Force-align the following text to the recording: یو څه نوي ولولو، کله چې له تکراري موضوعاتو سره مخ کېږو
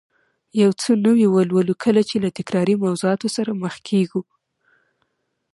یو 0.61 0.71
څه 0.81 0.89
نوي 1.05 1.27
ولولو، 1.29 1.73
کله 1.83 2.01
چې 2.09 2.15
له 2.23 2.29
تکراري 2.37 2.75
موضوعاتو 2.85 3.27
سره 3.35 3.51
مخ 3.61 3.75
کېږو 3.89 4.21